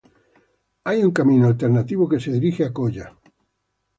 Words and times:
Hay 0.85 1.03
un 1.03 1.11
camino 1.11 1.45
alternativo 1.45 2.09
que 2.09 2.19
se 2.19 2.31
dirige 2.31 2.65
a 2.65 2.73
Coya. 2.73 3.15